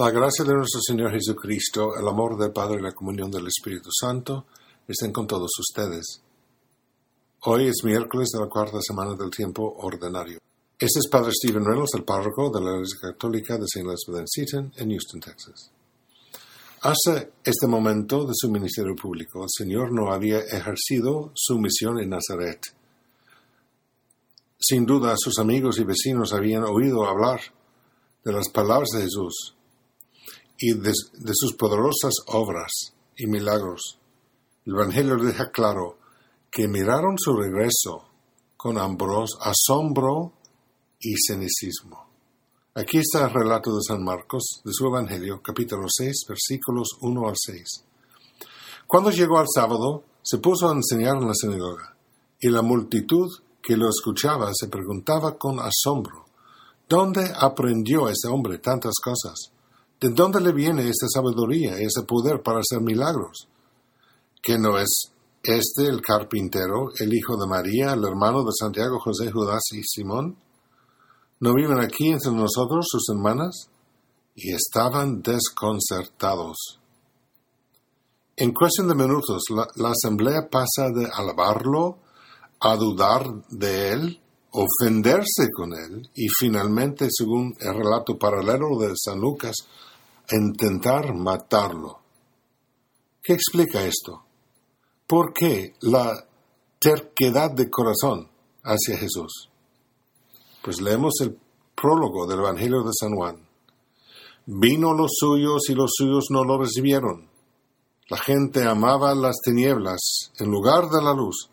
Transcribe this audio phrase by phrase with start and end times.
[0.00, 3.90] La gracia de nuestro Señor Jesucristo, el amor del Padre y la comunión del Espíritu
[3.92, 4.46] Santo
[4.88, 6.22] estén con todos ustedes.
[7.40, 10.38] Hoy es miércoles de la cuarta semana del tiempo ordinario.
[10.78, 13.80] Este es Padre Stephen Reynolds, el párroco de la Iglesia Católica de St.
[13.86, 15.70] Elizabeth Seton en Houston, Texas.
[16.80, 22.08] Hasta este momento de su ministerio público, el Señor no había ejercido su misión en
[22.08, 22.74] Nazaret.
[24.58, 27.42] Sin duda, sus amigos y vecinos habían oído hablar
[28.24, 29.56] de las palabras de Jesús
[30.60, 30.92] y de,
[31.32, 33.98] sus poderosas obras y milagros.
[34.66, 35.96] El Evangelio deja claro
[36.50, 38.04] que miraron su regreso
[38.58, 40.34] con asombro
[41.00, 42.10] y cenicismo.
[42.74, 47.34] Aquí está el relato de San Marcos, de su Evangelio, capítulo 6, versículos 1 al
[47.36, 47.84] 6.
[48.86, 51.96] Cuando llegó al sábado, se puso a enseñar en la sinagoga,
[52.38, 53.28] y la multitud
[53.62, 56.26] que lo escuchaba se preguntaba con asombro,
[56.86, 59.52] ¿dónde aprendió ese hombre tantas cosas?
[60.00, 63.48] ¿De dónde le viene esta sabiduría, ese poder para hacer milagros?
[64.42, 69.30] ¿Que no es este el carpintero, el hijo de María, el hermano de Santiago, José,
[69.30, 70.38] Judas y Simón?
[71.40, 73.68] ¿No viven aquí entre nosotros sus hermanas?
[74.34, 76.80] Y estaban desconcertados.
[78.36, 81.98] En cuestión de minutos, la, la asamblea pasa de alabarlo
[82.58, 84.20] a dudar de él,
[84.52, 89.56] ofenderse con él y finalmente, según el relato paralelo de San Lucas,
[90.36, 92.00] intentar matarlo.
[93.22, 94.24] ¿Qué explica esto?
[95.06, 96.26] ¿Por qué la
[96.78, 98.30] terquedad de corazón
[98.62, 99.50] hacia Jesús?
[100.62, 101.38] Pues leemos el
[101.74, 103.48] prólogo del Evangelio de San Juan.
[104.46, 107.28] Vino los suyos y los suyos no lo recibieron.
[108.08, 111.48] La gente amaba las tinieblas en lugar de la luz,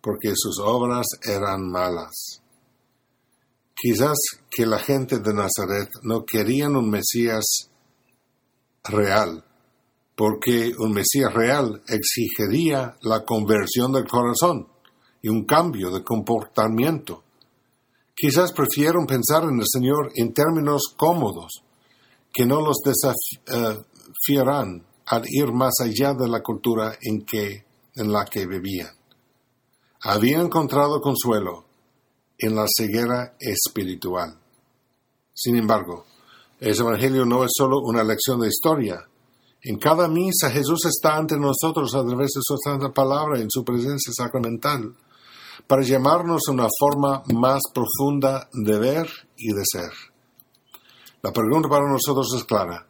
[0.00, 2.42] porque sus obras eran malas.
[3.74, 4.16] Quizás
[4.48, 7.70] que la gente de Nazaret no querían un Mesías
[8.88, 9.44] real,
[10.14, 14.68] porque un Mesías real exigiría la conversión del corazón
[15.22, 17.24] y un cambio de comportamiento.
[18.14, 21.62] Quizás prefieron pensar en el Señor en términos cómodos,
[22.32, 27.64] que no los desafiarán al ir más allá de la cultura en, que,
[27.94, 28.94] en la que vivían.
[30.00, 31.66] Habían encontrado consuelo
[32.38, 34.38] en la ceguera espiritual.
[35.32, 36.06] Sin embargo,
[36.58, 39.06] ese Evangelio no es solo una lección de historia.
[39.62, 43.64] En cada misa Jesús está ante nosotros a través de su santa palabra en su
[43.64, 44.94] presencia sacramental
[45.66, 49.90] para llamarnos a una forma más profunda de ver y de ser.
[51.22, 52.86] La pregunta para nosotros es clara.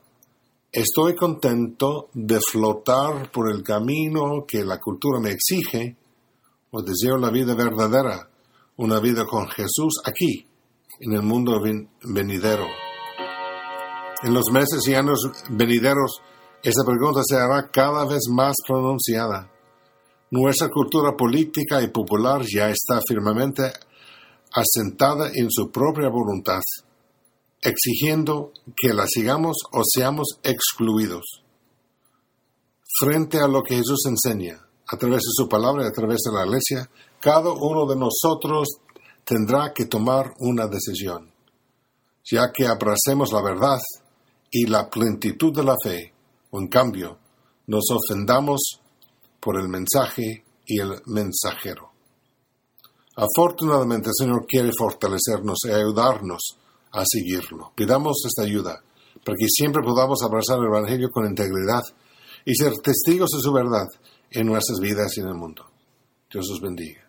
[0.70, 5.96] ¿Estoy contento de flotar por el camino que la cultura me exige
[6.70, 8.28] o deseo la vida verdadera,
[8.76, 10.46] una vida con Jesús aquí,
[11.00, 11.62] en el mundo
[12.02, 12.66] venidero?
[14.22, 16.22] En los meses y años venideros,
[16.62, 19.52] esa pregunta se hará cada vez más pronunciada.
[20.30, 23.72] Nuestra cultura política y popular ya está firmemente
[24.52, 26.62] asentada en su propia voluntad,
[27.60, 31.44] exigiendo que la sigamos o seamos excluidos.
[32.98, 36.32] Frente a lo que Jesús enseña, a través de su palabra y a través de
[36.32, 36.88] la iglesia,
[37.20, 38.68] cada uno de nosotros
[39.24, 41.30] tendrá que tomar una decisión,
[42.24, 43.78] ya que abracemos la verdad
[44.50, 46.12] y la plenitud de la fe,
[46.50, 47.18] o en cambio
[47.66, 48.80] nos ofendamos
[49.40, 51.90] por el mensaje y el mensajero.
[53.16, 56.58] Afortunadamente el Señor quiere fortalecernos y ayudarnos
[56.92, 57.72] a seguirlo.
[57.74, 58.82] Pidamos esta ayuda
[59.24, 61.82] para que siempre podamos abrazar el Evangelio con integridad
[62.44, 63.86] y ser testigos de su verdad
[64.30, 65.64] en nuestras vidas y en el mundo.
[66.30, 67.05] Dios os bendiga.